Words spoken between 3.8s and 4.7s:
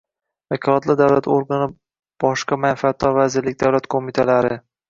qo‘mitalari